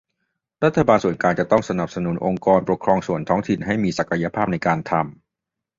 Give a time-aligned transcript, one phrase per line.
[0.63, 5.05] รัฐบาลส่วนกลางจะต้องสนับสนุนองค์กรปกครองส่วนท้องถิ่น ให้มีศักยภาพในการทำ